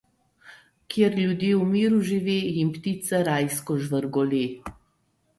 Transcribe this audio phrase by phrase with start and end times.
[0.93, 4.41] Kjer ljudje v miru žive, jim ptice rajsko žvrgole.